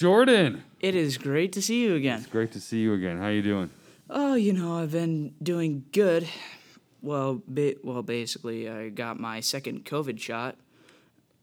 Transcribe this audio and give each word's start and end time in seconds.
Jordan. 0.00 0.64
it 0.80 0.94
is 0.94 1.18
great 1.18 1.52
to 1.52 1.60
see 1.60 1.82
you 1.82 1.94
again. 1.94 2.20
It's 2.20 2.26
great 2.26 2.52
to 2.52 2.60
see 2.60 2.78
you 2.78 2.94
again. 2.94 3.18
How 3.18 3.28
you 3.28 3.42
doing? 3.42 3.68
Oh, 4.08 4.32
you 4.34 4.54
know, 4.54 4.78
I've 4.78 4.92
been 4.92 5.34
doing 5.42 5.84
good. 5.92 6.26
Well, 7.02 7.42
ba- 7.46 7.74
well, 7.84 8.02
basically, 8.02 8.66
I 8.66 8.88
got 8.88 9.20
my 9.20 9.40
second 9.40 9.84
COVID 9.84 10.18
shot. 10.18 10.56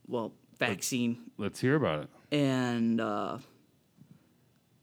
Well, 0.08 0.34
vaccine, 0.58 1.20
Let's 1.38 1.60
hear 1.60 1.76
about 1.76 2.06
it. 2.06 2.10
and 2.36 3.00
uh, 3.00 3.38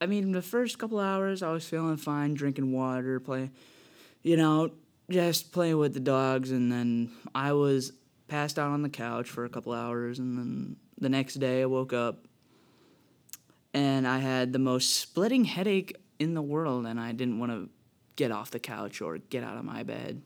I 0.01 0.07
mean, 0.07 0.31
the 0.31 0.41
first 0.43 0.79
couple 0.79 1.01
hours, 1.01 1.43
I 1.43 1.51
was 1.51 1.69
feeling 1.69 1.97
fine, 1.97 2.35
drinking 2.35 2.71
water, 2.71 3.19
playing, 3.19 3.51
you 4.23 4.37
know, 4.37 4.71
just 5.11 5.51
playing 5.51 5.79
with 5.79 5.95
the 5.95 6.01
dogs, 6.01 6.53
and 6.53 6.71
then 6.71 7.11
I 7.35 7.55
was 7.55 7.91
passed 8.29 8.57
out 8.57 8.71
on 8.71 8.83
the 8.83 8.89
couch 8.89 9.29
for 9.29 9.45
a 9.45 9.49
couple 9.49 9.73
hours, 9.73 10.21
and 10.21 10.39
then 10.39 10.77
the 11.01 11.09
next 11.09 11.35
day, 11.35 11.63
I 11.63 11.67
woke 11.67 11.93
up, 11.93 12.29
and 13.75 14.07
I 14.07 14.19
had 14.19 14.53
the 14.53 14.59
most 14.59 14.97
splitting 14.97 15.45
headache 15.45 15.97
in 16.19 16.35
the 16.35 16.43
world, 16.43 16.87
and 16.87 16.99
I 16.99 17.13
didn't 17.13 17.41
want 17.41 17.53
to 17.53 17.69
get 18.17 18.31
off 18.31 18.53
the 18.53 18.61
couch 18.61 19.03
or 19.03 19.19
get 19.19 19.43
out 19.43 19.59
of 19.59 19.65
my 19.65 19.83
bed 19.83 20.23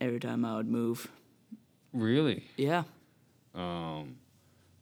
every 0.00 0.20
time 0.20 0.44
I 0.44 0.56
would 0.56 0.68
move. 0.68 1.08
Really? 1.92 2.44
Yeah. 2.56 2.84
Um, 3.54 4.16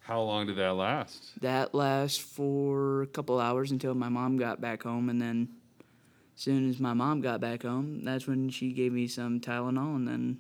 how 0.01 0.21
long 0.23 0.47
did 0.47 0.57
that 0.57 0.75
last? 0.75 1.41
That 1.41 1.75
lasts 1.75 2.19
for 2.19 3.03
a 3.03 3.07
couple 3.07 3.39
hours 3.39 3.71
until 3.71 3.95
my 3.95 4.09
mom 4.09 4.37
got 4.37 4.61
back 4.61 4.83
home, 4.83 5.09
and 5.09 5.23
then 5.23 5.49
as 6.35 6.43
soon 6.43 6.69
as 6.69 6.81
my 6.81 6.95
mom 6.95 7.21
got 7.21 7.41
back 7.41 7.63
home, 7.63 8.05
that's 8.05 8.27
when 8.27 8.51
she 8.51 8.73
gave 8.73 8.93
me 8.93 9.07
some 9.07 9.41
Tylenol, 9.41 9.95
and 9.97 10.09
then 10.09 10.39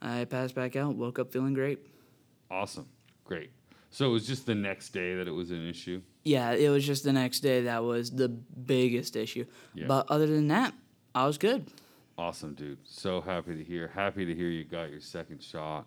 I 0.00 0.24
passed 0.24 0.54
back 0.54 0.74
out. 0.74 0.94
Woke 0.94 1.18
up 1.18 1.32
feeling 1.32 1.52
great. 1.52 1.80
Awesome. 2.50 2.88
Great. 3.24 3.50
So 3.90 4.06
it 4.08 4.12
was 4.12 4.26
just 4.26 4.46
the 4.46 4.54
next 4.54 4.90
day 4.90 5.16
that 5.16 5.26
it 5.26 5.32
was 5.32 5.50
an 5.50 5.66
issue. 5.68 6.00
Yeah, 6.24 6.52
it 6.52 6.68
was 6.70 6.86
just 6.86 7.02
the 7.04 7.12
next 7.12 7.40
day 7.40 7.62
that 7.62 7.82
was 7.82 8.10
the 8.10 8.28
biggest 8.28 9.16
issue. 9.16 9.46
Yeah. 9.74 9.86
But 9.88 10.10
other 10.10 10.26
than 10.26 10.48
that, 10.48 10.72
I 11.14 11.26
was 11.26 11.38
good. 11.38 11.66
Awesome, 12.16 12.54
dude. 12.54 12.78
So 12.84 13.20
happy 13.20 13.56
to 13.56 13.64
hear. 13.64 13.88
Happy 13.88 14.24
to 14.26 14.34
hear 14.34 14.48
you 14.48 14.64
got 14.64 14.90
your 14.90 15.00
second 15.00 15.42
shot. 15.42 15.86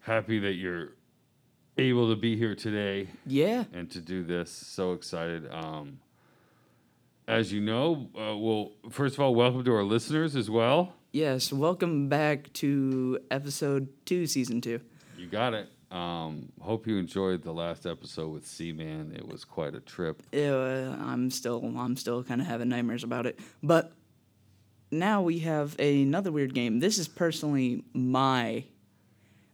Happy 0.00 0.38
that 0.38 0.52
you're 0.54 0.92
able 1.76 2.08
to 2.08 2.16
be 2.16 2.36
here 2.36 2.54
today 2.54 3.08
Yeah. 3.26 3.64
and 3.74 3.90
to 3.90 4.00
do 4.00 4.24
this. 4.24 4.50
So 4.50 4.92
excited. 4.92 5.52
Um, 5.52 5.98
as 7.28 7.52
you 7.52 7.60
know, 7.60 8.08
uh, 8.14 8.36
well, 8.36 8.72
first 8.88 9.16
of 9.16 9.20
all, 9.20 9.34
welcome 9.34 9.64
to 9.64 9.74
our 9.74 9.82
listeners 9.84 10.34
as 10.36 10.48
well. 10.48 10.94
Yes. 11.12 11.52
Welcome 11.52 12.08
back 12.08 12.52
to 12.54 13.18
episode 13.30 13.88
two, 14.06 14.26
season 14.26 14.60
two. 14.62 14.80
You 15.18 15.26
got 15.26 15.52
it. 15.52 15.68
Um, 15.90 16.50
hope 16.60 16.86
you 16.86 16.98
enjoyed 16.98 17.42
the 17.42 17.52
last 17.52 17.86
episode 17.86 18.28
with 18.32 18.46
Seaman. 18.46 19.12
It 19.14 19.26
was 19.26 19.44
quite 19.44 19.74
a 19.74 19.80
trip. 19.80 20.22
Uh, 20.34 20.96
I'm 21.00 21.30
still 21.30 21.62
I'm 21.76 21.96
still 21.96 22.24
kind 22.24 22.40
of 22.40 22.46
having 22.46 22.68
nightmares 22.68 23.04
about 23.04 23.26
it. 23.26 23.38
But 23.62 23.92
now 24.90 25.22
we 25.22 25.40
have 25.40 25.78
another 25.78 26.32
weird 26.32 26.54
game. 26.54 26.80
This 26.80 26.98
is 26.98 27.06
personally 27.06 27.84
my 27.92 28.64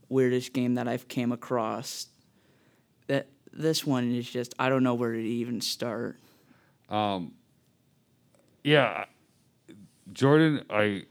weirdest 0.08 0.52
game 0.52 0.74
that 0.74 0.88
I've 0.88 1.08
came 1.08 1.32
across. 1.32 2.06
That 3.08 3.28
this 3.52 3.86
one 3.86 4.14
is 4.14 4.30
just 4.30 4.54
I 4.58 4.68
don't 4.70 4.82
know 4.82 4.94
where 4.94 5.12
to 5.12 5.22
even 5.22 5.60
start. 5.60 6.18
Um. 6.88 7.32
Yeah, 8.64 9.04
Jordan. 10.12 10.64
I 10.70 11.04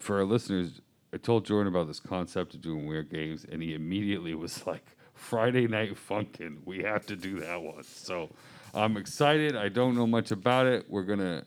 for 0.00 0.16
our 0.18 0.24
listeners, 0.24 0.80
I 1.12 1.16
told 1.16 1.44
Jordan 1.46 1.72
about 1.72 1.86
this 1.86 2.00
concept 2.00 2.54
of 2.54 2.60
doing 2.60 2.86
weird 2.86 3.10
games, 3.10 3.44
and 3.50 3.62
he 3.62 3.74
immediately 3.74 4.34
was 4.34 4.66
like, 4.66 4.84
"Friday 5.14 5.66
Night 5.66 5.94
Funkin', 5.96 6.58
we 6.64 6.82
have 6.82 7.06
to 7.06 7.16
do 7.16 7.40
that 7.40 7.62
one." 7.62 7.82
So 7.84 8.30
I'm 8.74 8.96
excited. 8.96 9.56
I 9.56 9.68
don't 9.68 9.94
know 9.94 10.06
much 10.06 10.30
about 10.30 10.66
it. 10.66 10.84
We're 10.88 11.04
gonna 11.04 11.44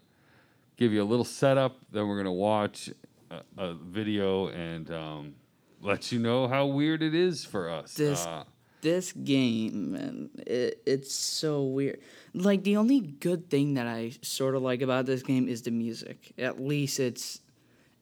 give 0.78 0.92
you 0.94 1.04
a 1.04 1.06
little 1.06 1.26
setup, 1.26 1.78
then 1.92 2.08
we're 2.08 2.18
gonna 2.18 2.32
watch 2.34 2.90
a, 3.30 3.42
a 3.58 3.74
video 3.76 4.48
and 4.48 4.90
um, 4.92 5.36
let 5.82 6.12
you 6.12 6.18
know 6.20 6.48
how 6.48 6.66
weird 6.66 7.04
it 7.04 7.14
is 7.14 7.46
for 7.46 7.70
us. 7.70 7.94
This- 7.96 8.26
Uh, 8.26 8.44
This 8.82 9.12
game, 9.14 9.92
man, 9.92 10.32
it, 10.48 10.82
it's 10.88 11.14
so 11.14 11.62
weird. 11.62 12.00
Like 12.34 12.64
the 12.64 12.78
only 12.78 13.00
good 13.00 13.48
thing 13.48 13.76
that 13.76 13.86
I 13.86 14.14
sort 14.24 14.56
of 14.56 14.64
like 14.64 14.82
about 14.82 15.06
this 15.06 15.22
game 15.22 15.48
is 15.48 15.62
the 15.62 15.70
music. 15.70 16.34
At 16.40 16.60
least 16.60 17.00
it's, 17.00 17.42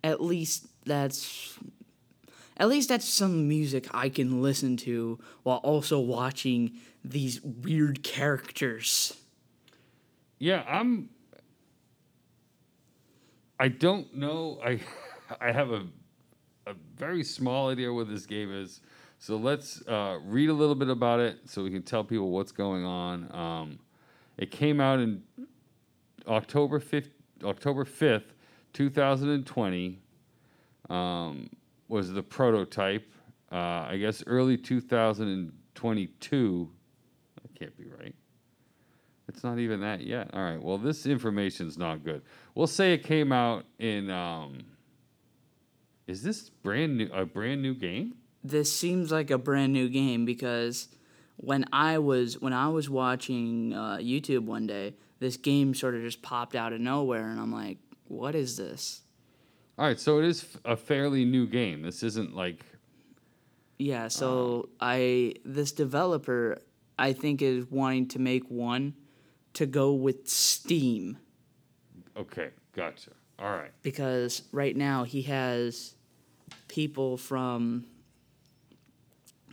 at 0.03 0.21
least 0.21 0.67
that's, 0.85 1.57
at 2.57 2.67
least 2.67 2.89
that's 2.89 3.07
some 3.07 3.47
music 3.47 3.87
I 3.93 4.09
can 4.09 4.41
listen 4.41 4.77
to 4.77 5.19
while 5.43 5.57
also 5.57 5.99
watching 5.99 6.73
these 7.03 7.41
weird 7.41 8.03
characters. 8.03 9.15
Yeah, 10.37 10.63
I'm. 10.67 11.09
I 13.59 13.67
don't 13.67 14.15
know. 14.15 14.59
I 14.63 14.79
I 15.41 15.51
have 15.51 15.71
a 15.71 15.85
a 16.69 16.75
very 16.95 17.23
small 17.23 17.69
idea 17.69 17.91
what 17.91 18.07
this 18.07 18.25
game 18.25 18.51
is. 18.51 18.81
So 19.17 19.35
let's 19.35 19.85
uh, 19.87 20.19
read 20.23 20.49
a 20.49 20.53
little 20.53 20.75
bit 20.75 20.89
about 20.89 21.19
it 21.19 21.39
so 21.45 21.63
we 21.63 21.71
can 21.71 21.83
tell 21.83 22.03
people 22.03 22.29
what's 22.29 22.51
going 22.51 22.85
on. 22.85 23.35
Um, 23.35 23.79
it 24.37 24.51
came 24.51 24.79
out 24.79 24.99
in 24.99 25.23
October 26.27 26.79
fifth, 26.79 27.09
October 27.43 27.83
fifth, 27.83 28.33
two 28.73 28.89
thousand 28.89 29.29
and 29.29 29.45
twenty. 29.45 29.99
Um, 30.89 31.49
was 31.87 32.11
the 32.11 32.23
prototype? 32.23 33.11
Uh, 33.51 33.55
I 33.89 33.97
guess 33.97 34.23
early 34.27 34.57
two 34.57 34.81
thousand 34.81 35.27
and 35.27 35.51
twenty-two. 35.75 36.69
That 37.41 37.59
can't 37.59 37.77
be 37.77 37.85
right. 37.85 38.15
It's 39.27 39.43
not 39.43 39.59
even 39.59 39.81
that 39.81 40.01
yet. 40.01 40.31
All 40.33 40.41
right. 40.41 40.61
Well, 40.61 40.77
this 40.77 41.05
information's 41.05 41.77
not 41.77 42.03
good. 42.03 42.23
We'll 42.55 42.67
say 42.67 42.93
it 42.93 43.03
came 43.03 43.31
out 43.31 43.65
in. 43.77 44.09
Um, 44.09 44.59
is 46.07 46.23
this 46.23 46.49
brand 46.49 46.97
new? 46.97 47.09
A 47.13 47.25
brand 47.25 47.61
new 47.61 47.75
game? 47.75 48.15
This 48.43 48.73
seems 48.73 49.11
like 49.11 49.29
a 49.29 49.37
brand 49.37 49.73
new 49.73 49.89
game 49.89 50.25
because 50.25 50.87
when 51.37 51.65
I 51.71 51.99
was 51.99 52.39
when 52.39 52.53
I 52.53 52.69
was 52.69 52.89
watching 52.89 53.73
uh, 53.73 53.97
YouTube 53.97 54.45
one 54.45 54.65
day, 54.65 54.95
this 55.19 55.37
game 55.37 55.73
sort 55.75 55.95
of 55.95 56.01
just 56.01 56.21
popped 56.21 56.55
out 56.55 56.73
of 56.73 56.81
nowhere, 56.81 57.29
and 57.29 57.39
I'm 57.39 57.51
like, 57.53 57.77
"What 58.09 58.35
is 58.35 58.57
this?" 58.57 59.01
All 59.77 59.85
right. 59.85 59.99
So 59.99 60.19
it 60.19 60.25
is 60.25 60.57
a 60.65 60.75
fairly 60.75 61.23
new 61.23 61.47
game. 61.47 61.81
This 61.81 62.03
isn't 62.03 62.35
like. 62.35 62.65
Yeah, 63.77 64.09
so 64.09 64.69
uh. 64.81 64.85
I 64.85 65.33
this 65.45 65.71
developer 65.71 66.57
I 66.97 67.13
think 67.13 67.41
is 67.41 67.65
wanting 67.71 68.09
to 68.09 68.19
make 68.19 68.49
one 68.49 68.95
to 69.53 69.65
go 69.65 69.93
with 69.93 70.27
Steam 70.27 71.17
Okay. 72.19 72.49
Gotcha. 72.73 73.11
All 73.39 73.51
right. 73.51 73.71
because 73.83 74.43
right 74.51 74.75
now 74.75 75.05
he 75.05 75.21
has 75.23 75.95
people 76.67 77.15
from 77.15 77.85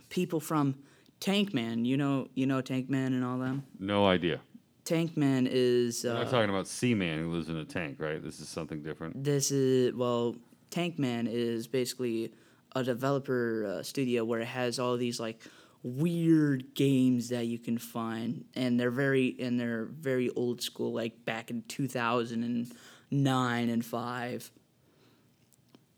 people 0.09 0.41
from 0.41 0.75
Tankman, 1.21 1.85
you 1.85 1.95
know, 1.95 2.27
you 2.35 2.45
know 2.45 2.61
Tankman 2.61 3.07
and 3.07 3.23
all 3.23 3.37
them. 3.37 3.63
No 3.79 4.05
idea. 4.05 4.41
Tankman 4.87 5.49
is 5.51 6.05
uh, 6.05 6.13
not 6.13 6.29
talking 6.29 6.49
about 6.49 6.65
Seaman 6.65 7.19
who 7.19 7.31
lives 7.31 7.49
in 7.49 7.57
a 7.57 7.65
tank, 7.65 7.97
right? 7.99 8.23
This 8.23 8.39
is 8.39 8.47
something 8.47 8.81
different. 8.81 9.21
This 9.21 9.51
is 9.51 9.93
well, 9.93 10.37
Tankman 10.71 11.27
is 11.29 11.67
basically 11.67 12.31
a 12.73 12.83
developer 12.83 13.65
uh, 13.65 13.83
studio 13.83 14.23
where 14.23 14.39
it 14.39 14.47
has 14.47 14.79
all 14.79 14.95
these 14.95 15.19
like 15.19 15.41
weird 15.83 16.73
games 16.73 17.29
that 17.29 17.47
you 17.47 17.59
can 17.59 17.77
find, 17.77 18.45
and 18.55 18.79
they're 18.79 18.89
very 18.89 19.35
and 19.39 19.59
they're 19.59 19.85
very 19.85 20.29
old 20.29 20.61
school, 20.61 20.93
like 20.93 21.25
back 21.25 21.51
in 21.51 21.63
two 21.63 21.89
thousand 21.89 22.43
and 22.43 22.71
nine 23.11 23.69
and 23.69 23.83
five. 23.83 24.49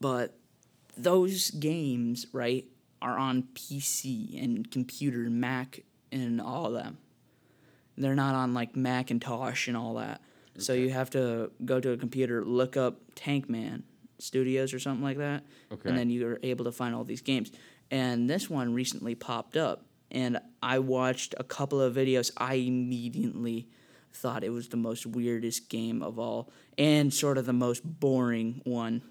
But 0.01 0.36
those 0.97 1.51
games, 1.51 2.25
right, 2.33 2.65
are 3.03 3.19
on 3.19 3.44
PC 3.53 4.41
and 4.44 4.71
computer, 4.71 5.30
Mac, 5.30 5.81
and 6.12 6.41
all 6.41 6.65
of 6.65 6.74
them. 6.74 6.97
They're 8.00 8.16
not 8.16 8.34
on 8.34 8.54
like 8.56 8.75
Macintosh 8.75 9.68
and 9.68 9.78
all 9.78 9.96
that. 9.96 10.22
So 10.57 10.74
you 10.74 10.90
have 10.90 11.10
to 11.12 11.51
go 11.63 11.80
to 11.80 11.92
a 11.92 11.98
computer, 11.98 12.44
look 12.44 12.75
up 12.75 13.13
Tankman 13.16 13.84
Studios 14.18 14.74
or 14.74 14.80
something 14.80 15.04
like 15.04 15.18
that, 15.18 15.44
Okay. 15.72 15.88
and 15.90 15.98
then 15.98 16.10
you're 16.10 16.40
able 16.44 16.66
to 16.66 16.72
find 16.72 16.96
all 16.96 17.04
these 17.04 17.22
games. 17.22 17.51
And 17.92 18.30
this 18.30 18.50
one 18.50 18.74
recently 18.74 19.16
popped 19.16 19.56
up, 19.56 19.86
and 20.12 20.40
I 20.62 20.80
watched 20.80 21.36
a 21.38 21.44
couple 21.44 21.80
of 21.81 21.94
videos. 21.96 22.31
I 22.38 22.56
immediately 22.56 23.68
thought 24.13 24.44
it 24.44 24.50
was 24.50 24.68
the 24.69 24.78
most 24.78 25.06
weirdest 25.06 25.69
game 25.69 26.01
of 26.04 26.19
all, 26.19 26.50
and 26.78 27.13
sort 27.13 27.38
of 27.38 27.46
the 27.46 27.54
most 27.54 27.81
boring 27.84 28.62
one, 28.66 29.01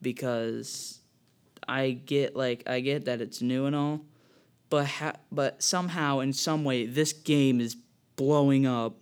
because 0.00 1.00
I 1.66 1.90
get 1.92 2.36
like 2.36 2.64
I 2.68 2.80
get 2.80 3.04
that 3.06 3.20
it's 3.20 3.40
new 3.40 3.66
and 3.66 3.74
all, 3.76 4.00
but 4.72 4.86
ha- 4.86 5.16
but 5.30 5.62
somehow 5.62 6.20
in 6.20 6.32
some 6.32 6.64
way 6.64 6.86
this 6.86 7.12
game 7.12 7.60
is 7.60 7.76
blowing 8.16 8.64
up 8.66 8.94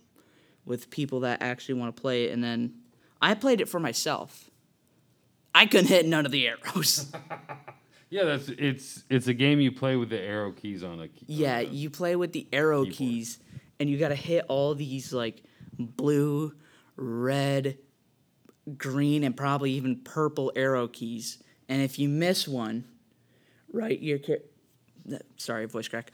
with 0.65 0.89
people 0.89 1.21
that 1.21 1.41
actually 1.41 1.75
want 1.75 1.95
to 1.95 2.01
play 2.01 2.25
it 2.25 2.33
and 2.33 2.43
then 2.43 2.73
I 3.21 3.35
played 3.35 3.61
it 3.61 3.69
for 3.69 3.79
myself. 3.79 4.49
I 5.55 5.65
couldn't 5.65 5.87
hit 5.87 6.05
none 6.05 6.25
of 6.25 6.31
the 6.33 6.45
arrows. 6.47 7.09
Yeah, 8.09 8.25
that's 8.25 8.49
it's 8.49 9.05
it's 9.09 9.27
a 9.27 9.33
game 9.33 9.61
you 9.61 9.71
play 9.71 9.95
with 9.95 10.09
the 10.09 10.19
arrow 10.19 10.51
keys 10.51 10.83
on 10.83 10.99
a 10.99 11.07
key. 11.07 11.25
Yeah, 11.29 11.59
on 11.59 11.65
a- 11.67 11.69
you 11.69 11.89
play 11.89 12.17
with 12.17 12.33
the 12.33 12.45
arrow 12.51 12.83
Keyboard. 12.83 12.97
keys, 12.97 13.39
and 13.79 13.89
you 13.89 13.97
got 13.97 14.09
to 14.09 14.15
hit 14.15 14.43
all 14.49 14.75
these 14.75 15.13
like 15.13 15.41
blue, 15.79 16.53
red, 16.97 17.77
green, 18.77 19.23
and 19.23 19.37
probably 19.37 19.71
even 19.71 20.01
purple 20.03 20.51
arrow 20.57 20.89
keys. 20.89 21.41
And 21.69 21.81
if 21.81 21.97
you 21.99 22.09
miss 22.09 22.49
one, 22.49 22.83
right, 23.71 23.97
your 23.97 24.19
sorry, 25.37 25.65
voice 25.65 25.87
crack. 25.87 26.11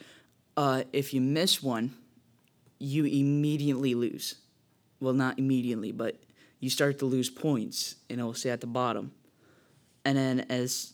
Uh, 0.56 0.84
if 0.94 1.13
you 1.13 1.22
miss 1.22 1.62
one, 1.62 1.94
you 2.80 3.06
immediately 3.06 3.94
lose. 3.95 4.36
Well, 5.00 5.13
not 5.13 5.38
immediately, 5.38 5.92
but 5.92 6.16
you 6.60 6.69
start 6.69 7.00
to 7.00 7.06
lose 7.06 7.30
points, 7.30 7.95
and 8.10 8.19
it'll 8.19 8.34
say 8.34 8.50
at 8.50 8.62
the 8.62 8.68
bottom. 8.68 9.12
And 10.04 10.18
then 10.18 10.45
as 10.50 10.94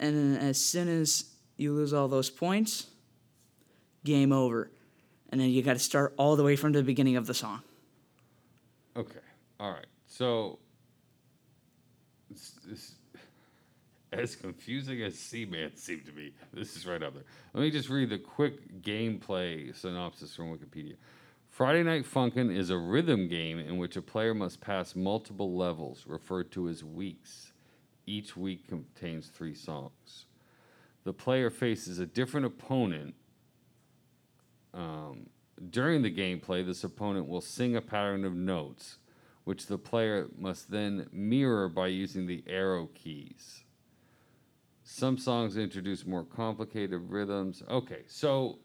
and 0.00 0.16
then 0.16 0.42
as 0.42 0.58
soon 0.58 0.88
as 0.88 1.24
you 1.56 1.72
lose 1.72 1.92
all 1.92 2.08
those 2.08 2.30
points, 2.30 2.88
game 4.04 4.32
over. 4.32 4.70
And 5.30 5.40
then 5.40 5.50
you 5.50 5.62
got 5.62 5.74
to 5.74 5.78
start 5.78 6.14
all 6.16 6.36
the 6.36 6.42
way 6.42 6.56
from 6.56 6.72
the 6.72 6.82
beginning 6.82 7.16
of 7.16 7.26
the 7.26 7.34
song. 7.34 7.62
Okay. 8.96 9.18
All 9.58 9.70
right. 9.70 9.86
So, 10.06 10.58
it's, 12.30 12.52
it's, 12.70 12.94
as 14.18 14.36
confusing 14.36 15.02
as 15.02 15.18
Seaman 15.18 15.72
seemed 15.76 16.06
to 16.06 16.12
be, 16.12 16.34
this 16.52 16.76
is 16.76 16.86
right 16.86 17.02
up 17.02 17.14
there. 17.14 17.24
Let 17.52 17.62
me 17.62 17.70
just 17.70 17.88
read 17.88 18.10
the 18.10 18.18
quick 18.18 18.82
gameplay 18.82 19.74
synopsis 19.76 20.34
from 20.34 20.56
Wikipedia. 20.56 20.96
Friday 21.48 21.82
Night 21.82 22.04
Funkin' 22.04 22.54
is 22.54 22.70
a 22.70 22.78
rhythm 22.78 23.28
game 23.28 23.58
in 23.58 23.78
which 23.78 23.96
a 23.96 24.02
player 24.02 24.34
must 24.34 24.60
pass 24.60 24.96
multiple 24.96 25.56
levels, 25.56 26.04
referred 26.06 26.50
to 26.52 26.68
as 26.68 26.82
weeks. 26.82 27.52
Each 28.06 28.36
week 28.36 28.68
contains 28.68 29.28
three 29.28 29.54
songs. 29.54 30.26
The 31.04 31.12
player 31.12 31.50
faces 31.50 31.98
a 31.98 32.06
different 32.06 32.46
opponent 32.46 33.14
um, 34.74 35.26
during 35.70 36.02
the 36.02 36.10
gameplay, 36.10 36.66
this 36.66 36.84
opponent 36.84 37.28
will 37.28 37.40
sing 37.40 37.76
a 37.76 37.80
pattern 37.80 38.24
of 38.24 38.34
notes, 38.34 38.98
which 39.44 39.66
the 39.66 39.78
player 39.78 40.28
must 40.36 40.70
then 40.70 41.08
mirror 41.12 41.68
by 41.68 41.86
using 41.86 42.26
the 42.26 42.42
arrow 42.46 42.88
keys. 42.94 43.63
Some 44.84 45.16
songs 45.16 45.56
introduce 45.56 46.04
more 46.06 46.24
complicated 46.24 47.08
rhythms. 47.10 47.62
Okay, 47.70 48.02
so 48.06 48.58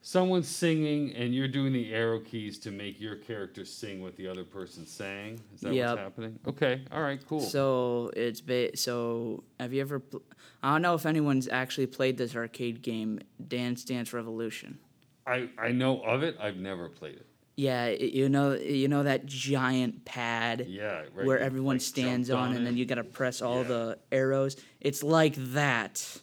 someone's 0.00 0.48
singing 0.48 1.14
and 1.14 1.34
you're 1.34 1.46
doing 1.46 1.72
the 1.74 1.92
arrow 1.94 2.18
keys 2.20 2.58
to 2.60 2.70
make 2.70 2.98
your 3.00 3.16
character 3.16 3.64
sing 3.66 4.02
what 4.02 4.16
the 4.16 4.26
other 4.26 4.44
person 4.44 4.86
sang. 4.86 5.38
Is 5.54 5.60
that 5.60 5.74
Yep. 5.74 5.88
what's 5.90 6.00
happening? 6.00 6.38
Okay, 6.48 6.82
all 6.90 7.02
right, 7.02 7.20
cool. 7.28 7.40
So 7.40 8.10
it's 8.16 8.40
ba- 8.40 8.76
so 8.76 9.44
have 9.60 9.72
you 9.74 9.82
ever 9.82 10.00
pl- 10.00 10.22
I 10.62 10.72
don't 10.72 10.82
know 10.82 10.94
if 10.94 11.04
anyone's 11.06 11.48
actually 11.48 11.86
played 11.86 12.16
this 12.16 12.34
arcade 12.34 12.80
game 12.82 13.20
Dance 13.46 13.84
Dance 13.84 14.12
Revolution. 14.12 14.78
I, 15.26 15.50
I 15.58 15.70
know 15.70 16.00
of 16.02 16.22
it. 16.24 16.36
I've 16.40 16.56
never 16.56 16.88
played 16.88 17.14
it. 17.16 17.26
Yeah, 17.54 17.88
you 17.88 18.28
know 18.30 18.54
you 18.54 18.88
know 18.88 19.02
that 19.02 19.26
giant 19.26 20.04
pad 20.06 20.66
Yeah, 20.68 21.02
right. 21.14 21.26
where 21.26 21.38
everyone 21.38 21.76
like, 21.76 21.82
stands 21.82 22.28
jumped 22.28 22.50
on, 22.50 22.56
and 22.56 22.66
then 22.66 22.76
you 22.76 22.86
got 22.86 22.94
to 22.94 23.04
press 23.04 23.42
all 23.42 23.58
Yeah. 23.62 23.68
the 23.68 23.98
arrows. 24.10 24.56
It's 24.80 25.02
like 25.02 25.34
that. 25.52 26.20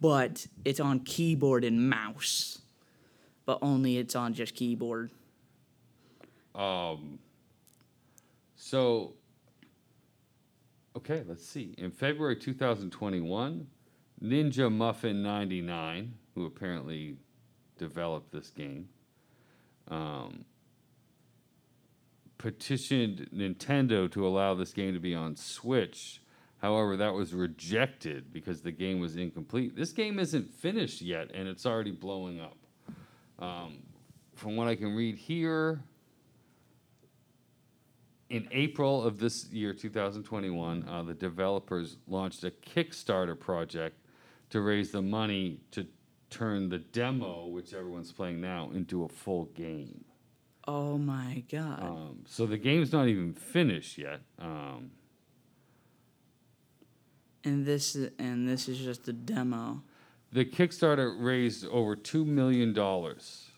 But 0.00 0.46
it's 0.64 0.80
on 0.80 1.00
keyboard 1.00 1.64
and 1.64 1.88
mouse. 1.88 2.60
But 3.46 3.58
only 3.62 3.98
it's 3.98 4.16
on 4.16 4.32
just 4.34 4.54
keyboard. 4.54 5.10
Um, 6.54 7.18
so, 8.56 9.14
okay, 10.96 11.22
let's 11.26 11.46
see. 11.46 11.74
In 11.78 11.90
February 11.90 12.36
2021, 12.36 13.66
Ninja 14.22 14.72
Muffin 14.72 15.22
99, 15.22 16.14
who 16.34 16.46
apparently 16.46 17.16
developed 17.78 18.32
this 18.32 18.50
game, 18.50 18.88
um, 19.88 20.44
petitioned 22.38 23.28
Nintendo 23.34 24.10
to 24.10 24.26
allow 24.26 24.54
this 24.54 24.72
game 24.72 24.94
to 24.94 25.00
be 25.00 25.14
on 25.14 25.36
Switch. 25.36 26.20
However, 26.58 26.96
that 26.96 27.12
was 27.12 27.34
rejected 27.34 28.32
because 28.32 28.62
the 28.62 28.72
game 28.72 29.00
was 29.00 29.16
incomplete. 29.16 29.76
This 29.76 29.92
game 29.92 30.18
isn't 30.18 30.52
finished 30.52 31.02
yet, 31.02 31.30
and 31.34 31.46
it's 31.46 31.66
already 31.66 31.90
blowing 31.90 32.40
up. 32.40 32.56
Um, 33.38 33.82
from 34.34 34.56
what 34.56 34.68
I 34.68 34.74
can 34.74 34.94
read 34.94 35.16
here, 35.16 35.82
in 38.30 38.48
April 38.50 39.02
of 39.02 39.18
this 39.18 39.46
year, 39.52 39.72
2021, 39.72 40.88
uh, 40.88 41.02
the 41.02 41.14
developers 41.14 41.98
launched 42.08 42.44
a 42.44 42.50
Kickstarter 42.50 43.38
project 43.38 43.98
to 44.50 44.60
raise 44.60 44.90
the 44.90 45.02
money 45.02 45.60
to 45.70 45.86
turn 46.38 46.68
the 46.68 46.78
demo, 46.78 47.46
which 47.46 47.72
everyone's 47.74 48.12
playing 48.12 48.40
now, 48.40 48.70
into 48.74 49.04
a 49.04 49.08
full 49.08 49.44
game. 49.54 50.04
Oh 50.66 50.96
my 50.98 51.44
god. 51.50 51.82
Um, 51.82 52.18
so 52.26 52.46
the 52.46 52.58
game's 52.58 52.92
not 52.92 53.06
even 53.08 53.34
finished 53.34 53.98
yet. 53.98 54.20
Um, 54.38 54.90
and 57.44 57.66
this 57.66 57.94
is, 57.94 58.10
and 58.18 58.48
this 58.48 58.68
is 58.68 58.78
just 58.78 59.06
a 59.08 59.12
demo. 59.12 59.82
the 60.32 60.44
Kickstarter 60.44 61.14
raised 61.18 61.66
over 61.66 61.94
two 61.94 62.24
million 62.24 62.72
dollars. 62.72 63.50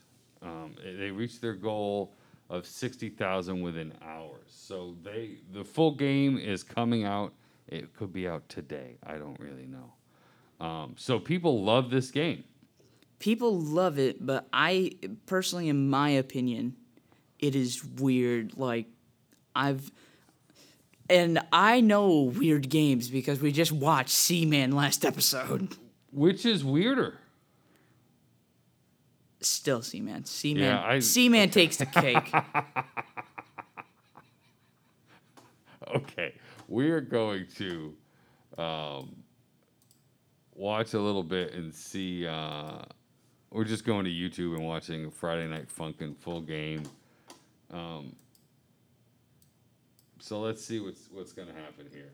Um, 0.43 0.75
they 0.84 1.11
reached 1.11 1.40
their 1.40 1.55
goal 1.55 2.14
of 2.50 2.67
sixty 2.67 3.08
thousand 3.08 3.62
within 3.62 3.93
hours. 4.05 4.49
So 4.49 4.96
they 5.02 5.38
the 5.52 5.64
full 5.64 5.94
game 5.94 6.37
is 6.38 6.62
coming 6.62 7.05
out. 7.05 7.32
It 7.69 7.94
could 7.94 8.12
be 8.12 8.29
out 8.29 8.49
today. 8.49 8.99
I 9.05 9.14
don't 9.14 9.38
really 9.40 9.67
know. 9.67 9.93
Um, 10.64 10.94
so 10.96 11.19
people 11.19 11.64
love 11.64 11.90
this 11.90 12.11
game. 12.11 12.44
People 13.19 13.58
love 13.58 13.99
it, 13.99 14.25
but 14.25 14.46
I 14.53 14.93
personally 15.27 15.69
in 15.69 15.89
my 15.89 16.11
opinion, 16.11 16.77
it 17.39 17.55
is 17.55 17.85
weird 17.85 18.56
like 18.56 18.87
I've 19.55 19.91
and 21.08 21.39
I 21.53 21.81
know 21.81 22.23
weird 22.23 22.69
games 22.69 23.08
because 23.08 23.41
we 23.41 23.53
just 23.53 23.73
watched 23.73 24.11
Seaman 24.11 24.73
last 24.73 25.05
episode. 25.05 25.77
Which 26.13 26.44
is 26.44 26.65
weirder? 26.65 27.15
Still 29.41 29.82
Seaman. 29.82 30.25
Seaman. 30.25 30.63
Yeah, 30.65 30.82
I- 30.85 30.99
Seaman 30.99 31.51
takes 31.51 31.77
the 31.77 31.87
cake. 31.87 32.32
Okay, 35.94 36.35
we're 36.69 37.01
going 37.01 37.46
to 37.56 37.94
um, 38.58 39.15
watch 40.55 40.94
a 40.94 40.99
little 41.01 41.23
bit 41.23 41.55
and 41.55 41.73
see. 41.73 42.27
Uh, 42.27 42.82
we're 43.56 43.65
just 43.65 43.86
going 43.86 44.05
to 44.05 44.10
YouTube 44.10 44.55
and 44.55 44.67
watching 44.67 45.10
Friday 45.10 45.48
Night 45.48 45.67
Funkin' 45.75 46.15
full 46.19 46.43
game. 46.43 46.82
Um, 47.72 48.15
so 50.19 50.41
let's 50.41 50.63
see 50.63 50.79
what's 50.79 51.08
what's 51.10 51.32
going 51.32 51.48
to 51.48 51.55
happen 51.55 51.86
here. 51.91 52.13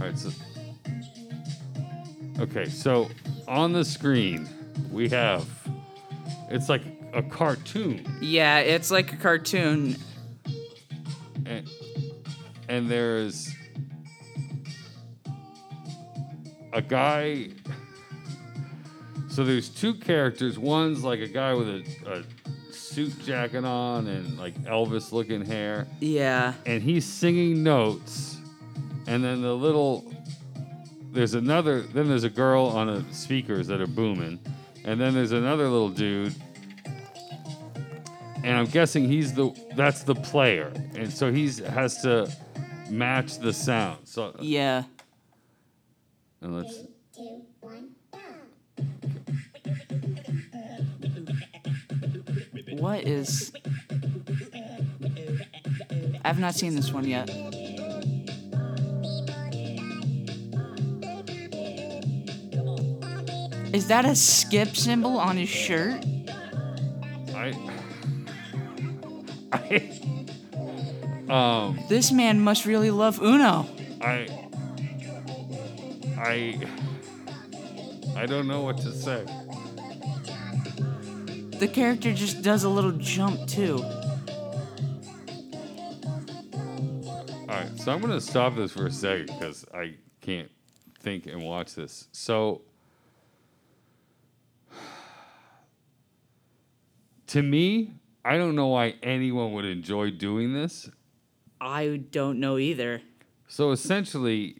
All 0.00 0.06
right, 0.06 0.18
so 0.18 0.30
okay, 2.40 2.64
so 2.70 3.10
on 3.46 3.74
the 3.74 3.84
screen 3.84 4.48
we 4.90 5.10
have 5.10 5.46
it's 6.50 6.70
like 6.70 6.82
a 7.12 7.22
cartoon 7.22 8.04
yeah, 8.20 8.58
it's 8.58 8.90
like 8.90 9.12
a 9.12 9.16
cartoon. 9.16 9.96
And, 12.76 12.90
there's 12.90 13.54
a 16.72 16.82
guy 16.82 17.48
so 19.36 19.44
there's 19.44 19.68
two 19.68 19.92
characters. 19.92 20.58
One's 20.58 21.04
like 21.04 21.20
a 21.20 21.28
guy 21.28 21.52
with 21.52 21.68
a, 21.68 21.84
a 22.10 22.72
suit 22.72 23.22
jacket 23.22 23.66
on 23.66 24.06
and 24.06 24.38
like 24.38 24.54
elvis 24.62 25.12
looking 25.12 25.44
hair. 25.44 25.86
Yeah. 26.00 26.54
and 26.64 26.82
he's 26.82 27.04
singing 27.04 27.62
notes. 27.62 28.38
And 29.06 29.22
then 29.22 29.42
the 29.42 29.52
little 29.52 30.10
there's 31.12 31.34
another 31.34 31.82
then 31.82 32.08
there's 32.08 32.24
a 32.24 32.30
girl 32.30 32.64
on 32.64 32.88
a 32.88 33.12
speakers 33.12 33.66
that 33.66 33.82
are 33.82 33.86
booming. 33.86 34.40
And 34.86 34.98
then 34.98 35.12
there's 35.12 35.32
another 35.32 35.68
little 35.68 35.90
dude. 35.90 36.34
And 38.42 38.56
i'm 38.56 38.66
guessing 38.66 39.06
he's 39.06 39.34
the 39.34 39.54
that's 39.76 40.02
the 40.02 40.14
player. 40.14 40.72
And 40.94 41.12
so 41.12 41.30
he's 41.30 41.58
has 41.58 42.00
to 42.04 42.34
match 42.90 43.38
the 43.38 43.52
sound 43.52 44.06
so 44.06 44.26
uh, 44.26 44.32
Yeah. 44.40 44.84
and 46.40 46.56
let's 46.56 46.78
two, 47.14 47.42
one. 47.60 47.90
What 52.78 53.04
is 53.04 53.52
I've 56.24 56.38
not 56.40 56.54
seen 56.54 56.74
this 56.74 56.92
one 56.92 57.06
yet. 57.06 57.30
Is 63.72 63.88
that 63.88 64.04
a 64.04 64.16
skip 64.16 64.74
symbol 64.76 65.18
on 65.18 65.36
his 65.36 65.48
shirt? 65.48 66.02
Um, 71.28 71.78
This 71.88 72.12
man 72.12 72.40
must 72.40 72.66
really 72.66 72.90
love 72.90 73.20
Uno. 73.20 73.66
I, 74.00 74.28
I, 76.18 76.60
I 78.16 78.26
don't 78.26 78.46
know 78.46 78.62
what 78.62 78.78
to 78.78 78.92
say. 78.92 79.24
The 81.58 81.68
character 81.68 82.12
just 82.12 82.42
does 82.42 82.64
a 82.64 82.68
little 82.68 82.92
jump 82.92 83.48
too. 83.48 83.82
All 87.48 87.54
right, 87.62 87.70
so 87.78 87.92
I'm 87.92 88.00
gonna 88.00 88.20
stop 88.20 88.54
this 88.54 88.72
for 88.72 88.86
a 88.86 88.90
second 88.90 89.26
because 89.26 89.64
I 89.72 89.94
can't 90.20 90.50
think 91.00 91.26
and 91.26 91.42
watch 91.42 91.74
this. 91.74 92.08
So, 92.12 92.62
to 97.28 97.42
me, 97.42 97.94
I 98.24 98.36
don't 98.36 98.54
know 98.54 98.66
why 98.68 98.96
anyone 99.02 99.52
would 99.52 99.64
enjoy 99.64 100.10
doing 100.10 100.52
this. 100.52 100.90
I 101.60 102.02
don't 102.10 102.40
know 102.40 102.58
either. 102.58 103.02
So 103.48 103.70
essentially, 103.70 104.58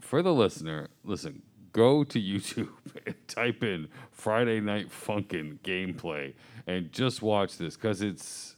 for 0.00 0.22
the 0.22 0.32
listener, 0.32 0.88
listen, 1.04 1.42
go 1.72 2.04
to 2.04 2.20
YouTube 2.20 2.70
and 3.06 3.14
type 3.28 3.62
in 3.62 3.88
Friday 4.10 4.60
Night 4.60 4.90
Funkin' 4.90 5.58
gameplay 5.60 6.34
and 6.66 6.92
just 6.92 7.22
watch 7.22 7.56
this 7.58 7.76
because 7.76 8.02
it's. 8.02 8.56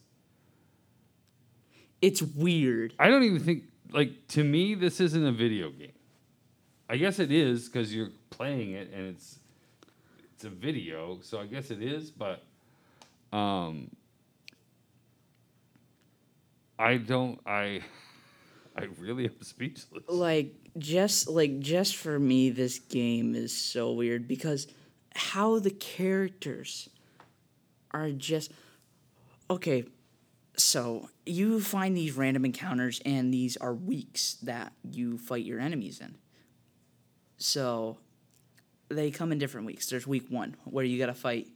It's 2.00 2.22
weird. 2.22 2.94
I 2.98 3.08
don't 3.08 3.24
even 3.24 3.40
think 3.40 3.64
like 3.92 4.26
to 4.28 4.42
me 4.42 4.74
this 4.74 5.00
isn't 5.00 5.26
a 5.26 5.32
video 5.32 5.70
game. 5.70 5.92
I 6.88 6.96
guess 6.96 7.18
it 7.18 7.30
is 7.30 7.68
because 7.68 7.94
you're 7.94 8.10
playing 8.30 8.72
it 8.72 8.90
and 8.92 9.06
it's 9.06 9.38
it's 10.34 10.44
a 10.44 10.48
video, 10.48 11.18
so 11.22 11.38
I 11.38 11.46
guess 11.46 11.70
it 11.70 11.82
is, 11.82 12.10
but 12.10 12.42
um 13.32 13.90
I 16.80 16.96
don't 16.96 17.38
I 17.44 17.82
I 18.76 18.86
really 18.98 19.26
am 19.26 19.42
speechless. 19.42 20.04
Like 20.08 20.54
just 20.78 21.28
like 21.28 21.60
just 21.60 21.96
for 21.96 22.18
me 22.18 22.50
this 22.50 22.78
game 22.78 23.34
is 23.34 23.56
so 23.56 23.92
weird 23.92 24.26
because 24.26 24.66
how 25.14 25.58
the 25.58 25.70
characters 25.70 26.88
are 27.90 28.10
just 28.10 28.52
okay 29.50 29.84
so 30.56 31.08
you 31.26 31.60
find 31.60 31.96
these 31.96 32.12
random 32.16 32.44
encounters 32.44 33.00
and 33.04 33.32
these 33.32 33.56
are 33.56 33.74
weeks 33.74 34.34
that 34.42 34.72
you 34.82 35.18
fight 35.18 35.44
your 35.44 35.58
enemies 35.58 36.00
in. 36.00 36.16
So 37.38 37.98
they 38.88 39.10
come 39.10 39.32
in 39.32 39.38
different 39.38 39.66
weeks. 39.66 39.88
There's 39.88 40.06
week 40.06 40.26
one 40.28 40.56
where 40.64 40.84
you 40.84 40.98
gotta 40.98 41.14
fight 41.14 41.48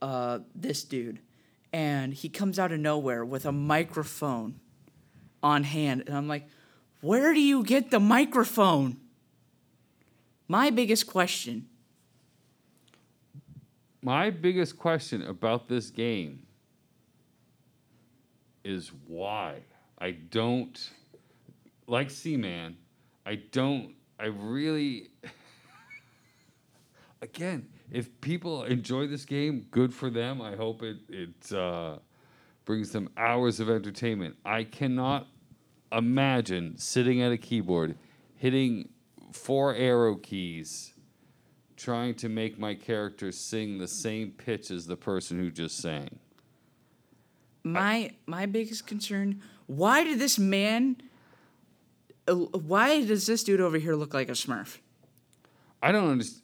uh, 0.00 0.40
this 0.54 0.84
dude 0.84 1.20
and 1.72 2.14
he 2.14 2.28
comes 2.28 2.58
out 2.58 2.72
of 2.72 2.80
nowhere 2.80 3.24
with 3.24 3.46
a 3.46 3.52
microphone 3.52 4.60
on 5.42 5.64
hand 5.64 6.02
and 6.06 6.16
i'm 6.16 6.28
like 6.28 6.46
where 7.00 7.34
do 7.34 7.40
you 7.40 7.64
get 7.64 7.90
the 7.90 8.00
microphone 8.00 8.96
my 10.48 10.70
biggest 10.70 11.06
question 11.06 11.68
My 14.04 14.30
biggest 14.30 14.78
question 14.78 15.22
about 15.22 15.68
this 15.68 15.90
game 15.90 16.42
is 18.64 18.90
why. 19.06 19.62
I 19.96 20.10
don't 20.10 20.90
like 21.86 22.10
Seaman. 22.10 22.78
I 23.24 23.36
don't 23.36 23.94
I 24.18 24.26
really 24.26 25.10
again, 27.22 27.68
if 27.92 28.20
people 28.22 28.64
enjoy 28.64 29.06
this 29.06 29.26
game, 29.26 29.66
good 29.70 29.92
for 29.92 30.08
them. 30.10 30.40
I 30.40 30.56
hope 30.56 30.82
it 30.82 30.96
it 31.08 31.52
uh, 31.52 31.98
brings 32.64 32.90
them 32.90 33.10
hours 33.16 33.60
of 33.60 33.68
entertainment. 33.68 34.36
I 34.44 34.64
cannot 34.64 35.28
imagine 35.92 36.78
sitting 36.78 37.20
at 37.20 37.32
a 37.32 37.36
keyboard 37.36 37.96
hitting 38.34 38.88
four 39.30 39.74
arrow 39.74 40.16
keys 40.16 40.94
trying 41.76 42.14
to 42.14 42.28
make 42.30 42.58
my 42.58 42.74
character 42.74 43.30
sing 43.30 43.76
the 43.76 43.86
same 43.88 44.30
pitch 44.30 44.70
as 44.70 44.86
the 44.86 44.96
person 44.96 45.38
who 45.38 45.50
just 45.50 45.76
sang. 45.78 46.18
my 47.62 48.10
my 48.26 48.46
biggest 48.46 48.86
concern 48.86 49.40
why 49.66 50.02
did 50.02 50.18
this 50.18 50.38
man 50.38 50.96
uh, 52.26 52.34
why 52.34 53.04
does 53.04 53.26
this 53.26 53.44
dude 53.44 53.60
over 53.60 53.78
here 53.78 53.94
look 53.94 54.14
like 54.14 54.28
a 54.28 54.32
smurf 54.32 54.78
I 55.82 55.92
don't 55.92 56.08
understand. 56.08 56.42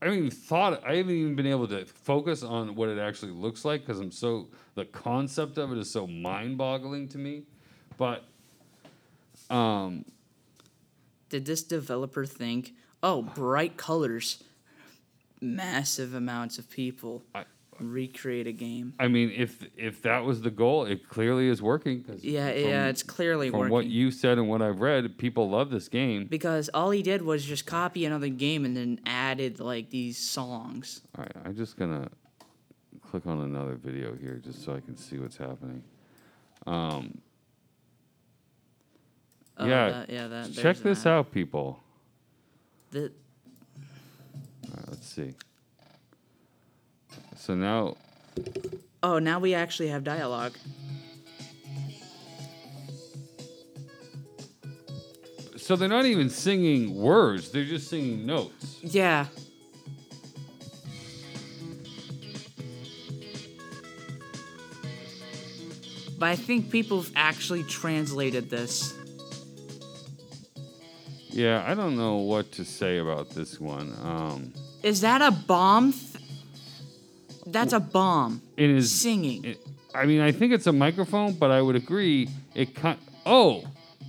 I 0.00 0.06
haven't 0.06 0.18
even 0.18 0.30
thought. 0.30 0.84
I 0.86 0.96
haven't 0.96 1.14
even 1.14 1.34
been 1.36 1.46
able 1.46 1.68
to 1.68 1.86
focus 1.86 2.42
on 2.42 2.74
what 2.74 2.88
it 2.88 2.98
actually 2.98 3.32
looks 3.32 3.64
like 3.64 3.86
because 3.86 3.98
I'm 3.98 4.10
so 4.10 4.48
the 4.74 4.84
concept 4.84 5.56
of 5.56 5.72
it 5.72 5.78
is 5.78 5.90
so 5.90 6.06
mind-boggling 6.06 7.08
to 7.08 7.18
me. 7.18 7.44
But 7.96 8.24
um, 9.48 10.04
did 11.28 11.46
this 11.46 11.62
developer 11.62 12.26
think 12.26 12.74
oh 13.02 13.22
bright 13.22 13.76
colors 13.76 14.42
massive 15.40 16.14
amounts 16.14 16.58
of 16.58 16.68
people 16.70 17.22
I- 17.34 17.44
recreate 17.80 18.46
a 18.46 18.52
game 18.52 18.94
I 18.98 19.08
mean, 19.08 19.30
if 19.34 19.66
if 19.76 20.02
that 20.02 20.24
was 20.24 20.42
the 20.42 20.50
goal, 20.50 20.84
it 20.86 21.08
clearly 21.08 21.48
is 21.48 21.60
working. 21.62 22.02
'cause 22.02 22.24
yeah 22.24 22.50
from- 22.52 22.60
yeah 22.70 22.86
it's 22.88 23.02
clearly 23.02 23.50
From 23.50 23.60
working 23.60 23.72
what 23.72 23.86
you 23.86 24.10
said 24.10 24.38
and 24.38 24.48
what 24.48 24.62
I've 24.62 24.80
read, 24.80 25.18
people 25.18 25.48
love 25.50 25.70
this 25.70 25.88
game. 25.88 26.26
because 26.26 26.68
all 26.74 26.90
he 26.90 27.02
did 27.02 27.22
was 27.22 27.44
just 27.44 27.66
copy 27.66 28.04
another 28.04 28.28
game 28.28 28.64
and 28.64 28.76
then 28.76 29.00
added 29.06 29.60
like 29.60 29.90
these 29.90 30.16
songs 30.18 31.02
All 31.16 31.22
right, 31.24 31.32
I'm 31.44 31.54
just 31.56 31.76
gonna 31.76 32.08
click 33.02 33.26
on 33.26 33.40
another 33.42 33.74
video 33.76 34.14
here 34.16 34.40
just 34.44 34.62
so 34.64 34.74
I 34.74 34.80
can 34.80 34.96
see 34.96 35.18
what's 35.18 35.36
happening. 35.36 35.82
Um, 36.66 37.18
Oh, 39.58 39.66
Yeah, 39.66 39.88
that- 39.88 40.10
yeah 40.10 40.28
that 40.28 40.52
check 40.52 40.76
this 40.78 41.06
ad. 41.06 41.12
out, 41.12 41.32
people. 41.32 41.82
The- 42.90 43.10
All 44.68 44.74
right, 44.76 44.88
let's 44.90 45.06
see. 45.06 45.34
So 47.36 47.54
now, 47.54 47.96
oh 49.02 49.18
now 49.18 49.38
we 49.38 49.54
actually 49.54 49.88
have 49.88 50.02
dialogue 50.04 50.54
so 55.56 55.74
they're 55.76 55.88
not 55.88 56.06
even 56.06 56.28
singing 56.30 56.94
words; 56.94 57.50
they're 57.50 57.64
just 57.64 57.88
singing 57.88 58.26
notes. 58.26 58.78
yeah 58.82 59.26
but 66.18 66.26
i 66.28 66.36
think 66.36 66.70
people 66.70 67.02
have 67.02 67.12
actually 67.16 67.62
translated 67.64 68.50
this 68.50 68.94
Yeah, 71.30 71.62
I 71.70 71.74
don't 71.74 71.98
know 71.98 72.16
what 72.16 72.50
to 72.52 72.64
say 72.64 72.96
about 72.96 73.28
this 73.36 73.60
one. 73.60 73.92
Um, 74.02 74.54
Is 74.82 75.02
that 75.02 75.20
a 75.20 75.30
bomb? 75.30 75.92
Th- 75.92 76.15
That's 77.46 77.72
a 77.72 77.80
bomb. 77.80 78.42
it 78.56 78.70
is 78.70 78.90
Singing. 78.92 79.44
It, 79.44 79.58
I 79.94 80.04
mean, 80.04 80.20
I 80.20 80.32
think 80.32 80.52
it's 80.52 80.66
a 80.66 80.72
microphone, 80.72 81.32
but 81.34 81.50
I 81.50 81.62
would 81.62 81.76
agree 81.76 82.28
it 82.54 82.74
kind. 82.74 82.98
Oh, 83.24 83.64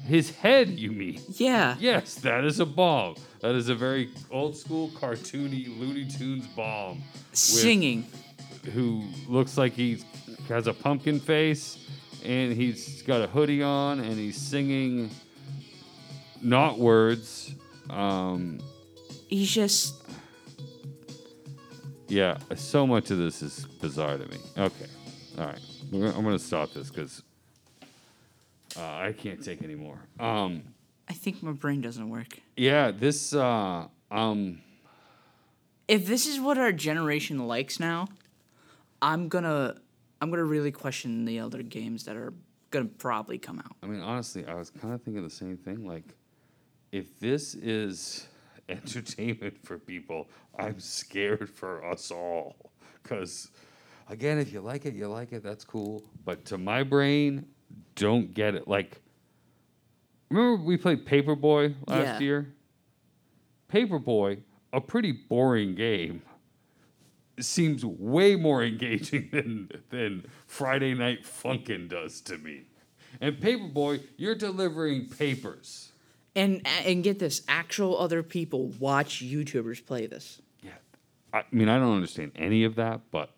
his 0.05 0.31
head. 0.31 0.69
You 0.69 0.91
mean? 0.91 1.21
yeah. 1.29 1.75
Yes, 1.79 2.15
that 2.15 2.43
is 2.43 2.59
a 2.59 2.65
bomb. 2.65 3.15
That 3.41 3.55
is 3.55 3.69
a 3.69 3.75
very 3.75 4.09
old 4.31 4.57
school, 4.57 4.89
cartoony 4.89 5.67
Looney 5.79 6.05
Tunes 6.05 6.47
bomb. 6.47 7.01
Singing. 7.33 8.05
Who 8.73 9.03
looks 9.27 9.57
like 9.57 9.73
he 9.73 10.03
has 10.49 10.67
a 10.67 10.73
pumpkin 10.73 11.19
face, 11.19 11.77
and 12.25 12.51
he's 12.51 13.01
got 13.03 13.21
a 13.21 13.27
hoodie 13.27 13.63
on, 13.63 13.99
and 13.99 14.13
he's 14.13 14.35
singing. 14.37 15.09
Not 16.41 16.77
words. 16.79 17.53
Um, 17.89 18.59
He's 19.27 19.51
just. 19.51 19.95
Yeah, 22.07 22.37
so 22.55 22.85
much 22.87 23.11
of 23.11 23.17
this 23.17 23.41
is 23.41 23.65
bizarre 23.81 24.17
to 24.17 24.25
me. 24.27 24.37
Okay, 24.57 24.85
all 25.37 25.45
right, 25.45 25.59
I'm 25.91 26.23
gonna 26.23 26.39
stop 26.39 26.73
this 26.73 26.89
because 26.89 27.23
uh, 28.77 28.81
I 28.81 29.13
can't 29.17 29.43
take 29.43 29.63
any 29.63 29.75
more. 29.75 29.99
Um, 30.19 30.63
I 31.09 31.13
think 31.13 31.41
my 31.41 31.51
brain 31.51 31.81
doesn't 31.81 32.09
work. 32.09 32.39
yeah, 32.55 32.91
this. 32.91 33.33
Uh, 33.33 33.87
um, 34.11 34.61
If 35.87 36.05
this 36.05 36.27
is 36.27 36.39
what 36.39 36.57
our 36.57 36.71
generation 36.71 37.47
likes 37.47 37.79
now, 37.79 38.07
I'm 39.01 39.27
gonna. 39.29 39.75
I'm 40.19 40.31
gonna 40.31 40.43
really 40.45 40.71
question 40.71 41.25
the 41.25 41.39
other 41.39 41.61
games 41.61 42.05
that 42.05 42.15
are 42.15 42.33
gonna 42.71 42.85
probably 42.85 43.37
come 43.37 43.59
out. 43.59 43.75
I 43.83 43.85
mean, 43.85 44.01
honestly, 44.01 44.45
I 44.45 44.55
was 44.55 44.69
kind 44.71 44.93
of 44.93 45.01
thinking 45.03 45.23
the 45.23 45.29
same 45.29 45.57
thing. 45.57 45.85
Like, 45.85 46.15
if 46.91 47.19
this 47.19 47.53
is 47.55 48.27
entertainment 48.69 49.57
for 49.63 49.77
people, 49.77 50.27
I'm 50.57 50.79
scared 50.79 51.49
for 51.49 51.83
us 51.85 52.11
all. 52.11 52.71
Because, 53.01 53.49
again, 54.09 54.37
if 54.37 54.51
you 54.51 54.61
like 54.61 54.85
it, 54.85 54.93
you 54.93 55.07
like 55.07 55.31
it. 55.33 55.43
That's 55.43 55.63
cool. 55.63 56.03
But 56.25 56.45
to 56.45 56.57
my 56.57 56.83
brain, 56.83 57.45
don't 57.95 58.33
get 58.33 58.55
it. 58.55 58.67
Like, 58.67 58.99
remember 60.29 60.63
we 60.63 60.77
played 60.77 61.05
Paperboy 61.05 61.75
last 61.87 62.05
Yeah. 62.05 62.19
year? 62.19 62.53
Paperboy, 63.71 64.39
a 64.73 64.81
pretty 64.81 65.11
boring 65.11 65.75
game. 65.75 66.21
seems 67.39 67.85
way 67.85 68.35
more 68.35 68.63
engaging 68.65 69.29
than 69.31 69.69
than 69.91 70.25
Friday 70.47 70.93
Night 70.95 71.23
Funkin' 71.23 71.87
does 71.87 72.19
to 72.21 72.37
me. 72.39 72.63
And 73.21 73.37
Paperboy, 73.37 74.01
you're 74.17 74.33
delivering 74.35 75.07
papers. 75.07 75.91
And 76.37 76.65
and 76.85 77.03
get 77.03 77.19
this, 77.19 77.41
actual 77.47 77.97
other 77.97 78.21
people 78.21 78.67
watch 78.79 79.23
YouTubers 79.23 79.83
play 79.85 80.05
this. 80.05 80.41
Yeah, 80.61 80.71
I 81.33 81.43
mean 81.51 81.67
I 81.67 81.79
don't 81.79 81.95
understand 81.95 82.31
any 82.35 82.63
of 82.63 82.75
that, 82.75 83.01
but 83.11 83.31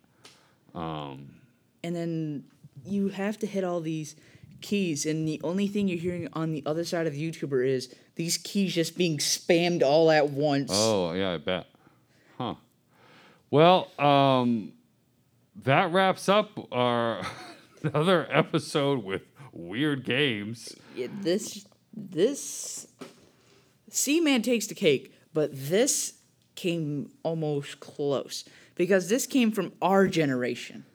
and 0.76 1.96
then 1.96 2.44
you 2.86 3.08
have 3.10 3.40
to 3.40 3.48
hit 3.48 3.64
all 3.64 3.82
these 3.82 4.16
keys 4.62 5.06
and 5.06 5.28
the 5.28 5.40
only 5.44 5.68
thing 5.68 5.88
you're 5.88 5.98
hearing 5.98 6.28
on 6.34 6.52
the 6.52 6.62
other 6.66 6.84
side 6.84 7.08
of 7.08 7.14
the 7.14 7.32
YouTuber 7.32 7.66
is 7.66 7.96
these 8.16 8.38
keys 8.38 8.76
just 8.76 8.98
being 8.98 9.18
spammed 9.18 9.82
all 9.82 10.12
at 10.12 10.30
once. 10.30 10.70
oh 10.74 11.14
yeah, 11.14 11.32
I 11.32 11.38
bet. 11.38 11.68
Huh. 12.38 12.56
Well, 13.50 13.90
um, 13.98 14.74
that 15.64 15.92
wraps 15.92 16.28
up 16.30 16.52
our 16.72 17.22
another 17.84 18.28
episode 18.30 19.04
with 19.04 19.24
weird 19.54 20.04
games. 20.04 20.76
Yeah, 20.96 21.08
this 21.22 21.66
this 21.94 22.88
Seaman 23.90 24.42
takes 24.42 24.68
the 24.68 24.76
cake, 24.76 25.14
but 25.34 25.50
this 25.54 26.14
came 26.56 27.10
almost 27.24 27.80
close 27.80 28.44
because 28.76 29.10
this 29.10 29.26
came 29.26 29.52
from 29.52 29.72
our 29.82 30.08
generation. 30.08 30.86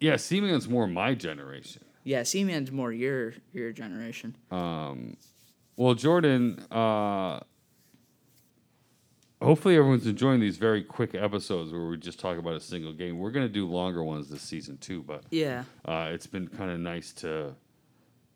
Yeah, 0.00 0.16
Seaman's 0.16 0.68
more 0.68 0.86
my 0.86 1.14
generation. 1.14 1.82
Yeah, 2.04 2.22
Seaman's 2.22 2.70
more 2.70 2.92
your 2.92 3.34
your 3.52 3.72
generation. 3.72 4.36
Um, 4.50 5.16
Well, 5.76 5.94
Jordan, 5.94 6.58
uh, 6.70 7.40
hopefully 9.42 9.76
everyone's 9.76 10.06
enjoying 10.06 10.40
these 10.40 10.56
very 10.56 10.82
quick 10.82 11.14
episodes 11.14 11.72
where 11.72 11.86
we 11.86 11.96
just 11.96 12.18
talk 12.18 12.38
about 12.38 12.54
a 12.54 12.60
single 12.60 12.92
game. 12.92 13.18
We're 13.18 13.30
gonna 13.30 13.48
do 13.48 13.66
longer 13.66 14.02
ones 14.02 14.28
this 14.28 14.42
season 14.42 14.78
too, 14.78 15.02
but 15.02 15.24
Yeah. 15.30 15.64
uh, 15.84 16.10
it's 16.12 16.26
been 16.26 16.48
kind 16.48 16.70
of 16.70 16.80
nice 16.80 17.12
to 17.14 17.54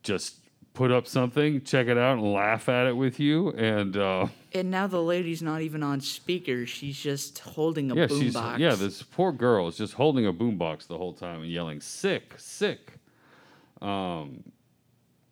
just 0.02 0.36
put 0.74 0.90
up 0.90 1.06
something, 1.06 1.60
check 1.62 1.86
it 1.86 1.98
out, 1.98 2.18
and 2.18 2.32
laugh 2.32 2.68
at 2.68 2.86
it 2.86 2.96
with 2.96 3.20
you. 3.20 3.50
And 3.50 3.96
uh, 3.96 4.26
And 4.52 4.70
now 4.70 4.86
the 4.86 5.02
lady's 5.02 5.42
not 5.42 5.60
even 5.62 5.82
on 5.82 6.00
speaker; 6.00 6.66
she's 6.66 6.98
just 6.98 7.38
holding 7.40 7.90
a 7.90 7.94
yeah, 7.94 8.06
boombox. 8.06 8.58
yeah, 8.58 8.74
this 8.74 9.02
poor 9.02 9.32
girl 9.32 9.68
is 9.68 9.76
just 9.76 9.94
holding 9.94 10.26
a 10.26 10.32
boombox 10.32 10.86
the 10.86 10.96
whole 10.98 11.12
time 11.12 11.42
and 11.42 11.50
yelling 11.50 11.80
"sick, 11.80 12.34
sick." 12.38 12.94
Um, 13.80 14.44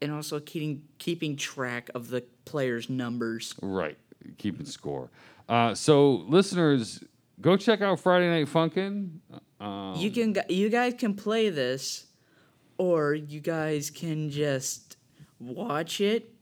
and 0.02 0.12
also 0.12 0.40
keeping 0.40 0.82
keeping 0.98 1.36
track 1.36 1.90
of 1.94 2.08
the 2.08 2.22
players' 2.44 2.90
numbers. 2.90 3.54
Right, 3.62 3.98
keeping 4.38 4.66
score. 4.66 5.10
Uh, 5.48 5.74
so, 5.74 6.24
listeners, 6.28 7.02
go 7.40 7.56
check 7.56 7.80
out 7.80 8.00
Friday 8.00 8.28
Night 8.28 8.46
Funkin'. 8.46 9.18
Um, 9.60 9.94
you 9.96 10.10
can 10.10 10.34
you 10.48 10.68
guys 10.68 10.94
can 10.98 11.14
play 11.14 11.50
this, 11.50 12.06
or 12.80 13.12
you 13.12 13.40
guys 13.40 13.90
can 13.90 14.30
just 14.30 14.96
watch 15.38 16.00
it. 16.00 16.32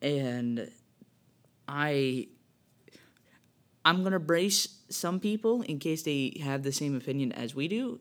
And 0.00 0.70
I, 1.68 2.28
I'm 3.84 4.02
gonna 4.02 4.18
brace 4.18 4.80
some 4.88 5.20
people 5.20 5.60
in 5.62 5.78
case 5.78 6.02
they 6.02 6.40
have 6.42 6.62
the 6.62 6.72
same 6.72 6.96
opinion 6.96 7.32
as 7.32 7.54
we 7.54 7.68
do, 7.68 8.00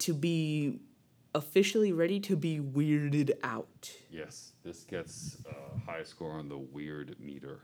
to 0.00 0.12
be 0.12 0.80
officially 1.32 1.92
ready 1.92 2.18
to 2.20 2.34
be 2.34 2.58
weirded 2.58 3.30
out. 3.44 3.92
Yes, 4.10 4.52
this 4.64 4.82
gets 4.82 5.36
a 5.48 5.78
high 5.88 6.02
score 6.02 6.32
on 6.32 6.48
the 6.48 6.58
weird 6.58 7.14
meter. 7.20 7.60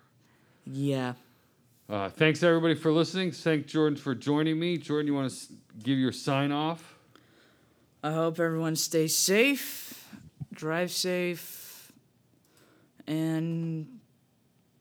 Yeah. 0.65 1.15
Uh, 1.89 2.09
thanks 2.09 2.45
everybody 2.45 2.77
for 2.77 2.93
listening. 2.93 3.33
Thank 3.33 3.67
Jordan 3.67 3.97
for 3.97 4.15
joining 4.15 4.61
me. 4.61 4.79
Jordan, 4.79 5.09
you 5.09 5.15
want 5.15 5.29
to 5.31 5.35
s- 5.35 5.53
give 5.83 5.99
your 5.99 6.13
sign 6.13 6.53
off? 6.53 6.95
I 8.03 8.13
hope 8.13 8.41
everyone 8.41 8.77
stays 8.77 9.15
safe, 9.15 10.09
drive 10.53 10.91
safe, 10.91 11.93
and 13.07 14.01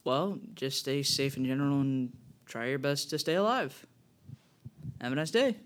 well, 0.06 0.40
just 0.56 0.80
stay 0.80 1.04
safe 1.04 1.36
in 1.36 1.46
general 1.46 1.82
and 1.82 2.14
try 2.46 2.68
your 2.68 2.80
best 2.80 3.10
to 3.10 3.20
stay 3.20 3.36
alive. 3.36 3.86
Have 5.02 5.12
a 5.12 5.16
nice 5.16 5.32
day. 5.32 5.58